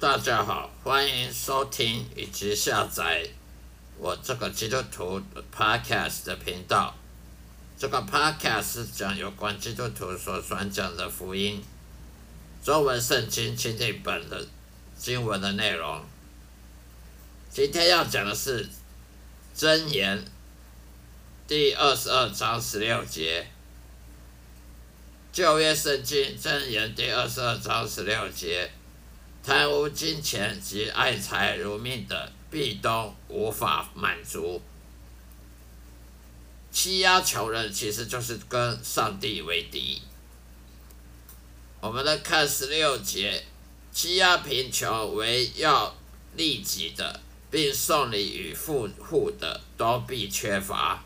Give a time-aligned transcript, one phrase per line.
[0.00, 3.28] 大家好，欢迎收听以及下载
[3.96, 5.20] 我这个基督徒
[5.52, 6.94] podcast 的频道。
[7.76, 11.60] 这个 podcast 是讲有关基督徒所传讲的福音，
[12.62, 14.46] 中文圣经钦定本的
[14.96, 16.04] 经文的内容。
[17.50, 18.68] 今天要讲的是
[19.56, 20.24] 箴言
[21.48, 23.48] 第二十二章十六节。
[25.32, 28.70] 旧约圣经箴言第二十二章十六节。
[29.48, 34.60] 贪污金钱及爱财如命的，必都无法满足。
[36.70, 40.02] 欺压穷人，其实就是跟上帝为敌。
[41.80, 43.42] 我们来看十六节：
[43.90, 45.96] 欺压贫穷为要
[46.36, 51.02] 利己的，并送礼与富户的，都必缺乏。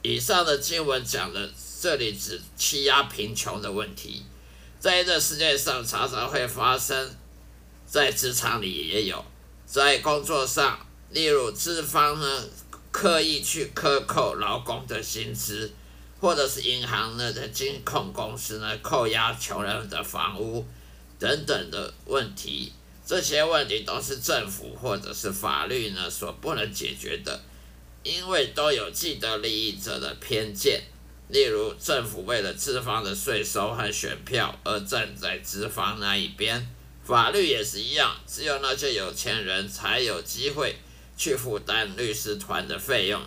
[0.00, 4.24] 以上的经文讲的，这里指欺压贫穷的问题。
[4.80, 7.10] 在这世界上，常常会发生，
[7.84, 9.24] 在职场里也有，
[9.66, 10.78] 在工作上，
[11.10, 12.44] 例如资方呢
[12.92, 15.72] 刻意去克扣劳工的薪资，
[16.20, 20.64] 或者是银行呢的金控公司呢扣押穷人的房屋
[21.18, 22.72] 等等的问题，
[23.04, 27.40] 这些问题都是政府或者是法律呢所不能解决的，
[28.04, 30.84] 因为都有既得利益者的偏见。
[31.28, 36.66] 例如，政府为了资方的税收和选票而站在资方那一边，
[37.04, 40.76] 法律也是一样，只有那些有钱人才有机会
[41.18, 43.20] 去负担律师团的费用。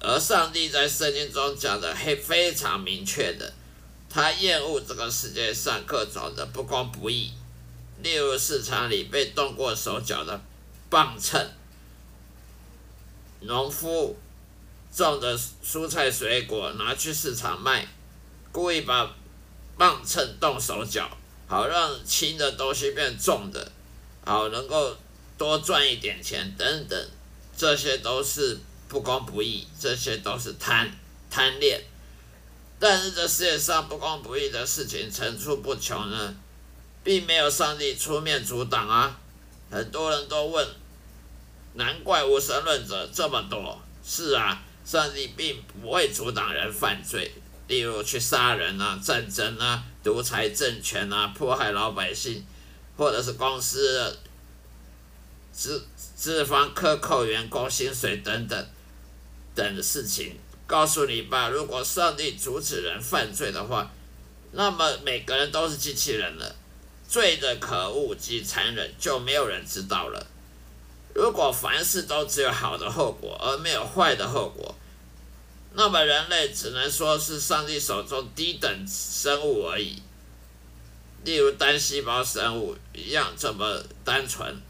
[0.00, 3.52] 而上帝在圣经中讲的非非常明确的，
[4.10, 7.30] 他厌恶这个世界上各种的不公不义，
[8.02, 10.40] 例如市场里被动过手脚的
[10.90, 11.48] 磅秤，
[13.42, 14.18] 农夫。
[14.94, 17.84] 种的蔬菜水果拿去市场卖，
[18.52, 19.12] 故意把
[19.76, 21.10] 磅秤动手脚，
[21.48, 23.72] 好让轻的东西变重的，
[24.24, 24.96] 好能够
[25.36, 27.08] 多赚一点钱等等，
[27.56, 28.56] 这些都是
[28.86, 30.96] 不公不义，这些都是贪
[31.28, 31.82] 贪恋。
[32.78, 36.36] 但是这世界上不公不义的事情层出不穷呢，
[37.02, 39.18] 并没有上帝出面阻挡啊。
[39.72, 40.64] 很多人都问，
[41.72, 43.76] 难怪无神论者这么多。
[44.06, 44.62] 是啊。
[44.84, 47.32] 上帝并不会阻挡人犯罪，
[47.68, 52.44] 例如去杀人啊、战争啊、独裁政权啊、迫害老百姓，
[52.96, 54.18] 或者是公司
[55.52, 58.66] 资资方克扣员工薪水等等
[59.54, 60.36] 等的事情。
[60.66, 63.90] 告诉你吧，如果上帝阻止人犯罪的话，
[64.52, 66.56] 那么每个人都是机器人了，
[67.08, 70.26] 罪的可恶及残忍就没有人知道了。
[71.14, 74.74] 如果凡事都只有好的后果，而没有坏的后果，
[75.72, 80.02] 那么人类只能说是上帝手中低等生物而已。
[81.24, 84.60] 例如单细胞生物一样这么单纯。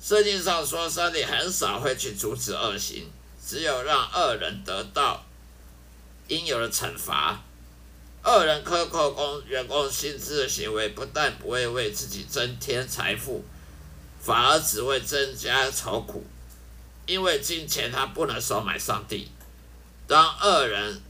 [0.00, 3.10] 圣经上说，上帝很少会去阻止恶行，
[3.44, 5.24] 只有让恶人得到
[6.28, 7.42] 应有的惩罚。
[8.24, 13.44] 恶人克扣工员工薪资的行为，不但不会为自己增添财富。
[14.22, 16.24] 反而只会增加愁苦，
[17.06, 19.28] 因为金钱它不能收买上帝。
[20.06, 21.02] 当恶人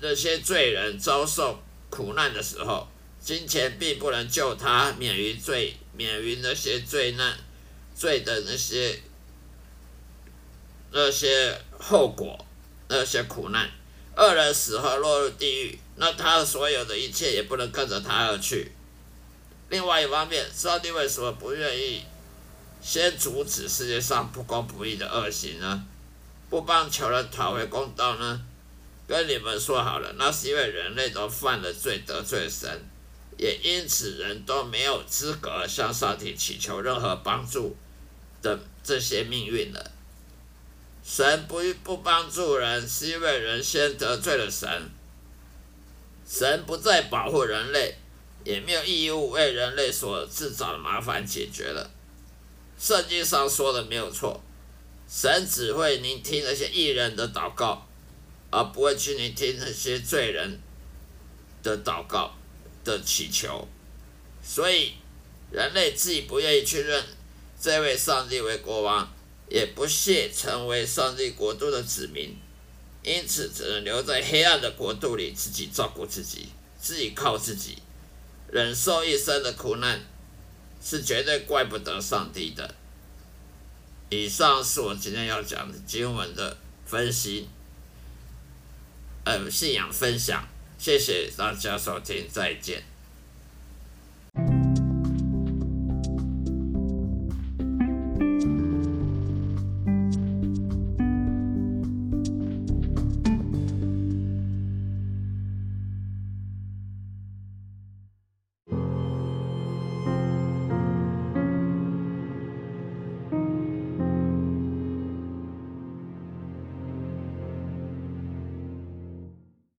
[0.00, 2.88] 那些罪人遭受苦难的时候，
[3.20, 7.38] 金钱并不能救他免于罪，免于那些罪难、
[7.94, 8.98] 罪的那些
[10.90, 12.42] 那些后果、
[12.88, 13.70] 那些苦难。
[14.16, 18.72] 恶人死后落入地狱，那他所有的一切也不能跟着他而去。
[19.68, 22.04] 另外一方面，上帝为什么不愿意？
[22.82, 25.84] 先阻止世界上不公不义的恶行呢？
[26.50, 28.42] 不帮穷人讨回公道呢？
[29.06, 32.68] 跟你们说好了，那是因为人类都犯了罪，得罪神，
[33.38, 37.76] 也因此人都没有资格向上帝祈求任何帮助
[38.42, 39.90] 的这些命运了。
[41.04, 44.90] 神不不帮助人，是因为人先得罪了神。
[46.28, 47.96] 神不再保护人类，
[48.44, 51.90] 也没有义务为人类所制造的麻烦解决了。
[52.82, 54.42] 圣经上说的没有错，
[55.08, 57.86] 神只会聆听那些艺人的祷告，
[58.50, 60.60] 而不会去聆听那些罪人
[61.62, 62.34] 的祷告
[62.82, 63.68] 的祈求。
[64.42, 64.94] 所以，
[65.52, 67.04] 人类自己不愿意去认
[67.60, 69.08] 这位上帝为国王，
[69.48, 72.36] 也不屑成为上帝国度的子民，
[73.04, 76.48] 因此只能留在黑暗的国度里，自己照顾自己，
[76.80, 77.78] 自己靠自己，
[78.50, 80.00] 忍受一生的苦难。
[80.82, 82.74] 是绝对怪不得上帝的。
[84.10, 87.48] 以上是我今天要讲的经文的分析，
[89.24, 90.46] 呃，信仰分享。
[90.76, 92.82] 谢谢大家收听，再见。